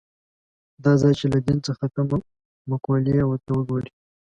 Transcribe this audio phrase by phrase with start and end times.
[0.83, 2.17] دا ځای چې له دین څخه تمه
[2.71, 3.13] مقولې
[3.45, 3.91] ته وګوري.